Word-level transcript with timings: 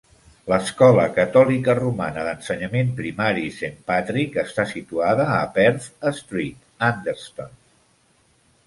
L"escola 0.51 1.03
catòlica 1.17 1.75
romana 1.79 2.23
d"ensenyament 2.29 2.89
primari 3.01 3.45
Saint 3.59 3.77
Patrick 3.93 4.41
està 4.47 4.67
situada 4.73 5.29
a 5.37 5.41
Perth 5.61 6.11
Street, 6.25 6.69
Anderston. 6.91 7.59